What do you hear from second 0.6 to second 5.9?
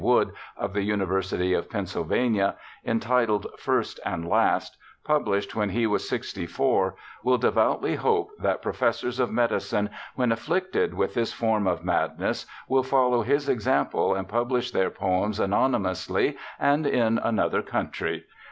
the University of Pennsylvania, entitled First and Last, published when he